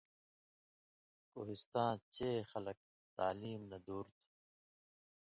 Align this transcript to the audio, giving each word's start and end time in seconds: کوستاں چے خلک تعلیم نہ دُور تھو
کوستاں 1.33 1.91
چے 2.15 2.29
خلک 2.51 2.77
تعلیم 3.15 3.61
نہ 3.71 3.77
دُور 3.85 4.05
تھو 4.15 4.19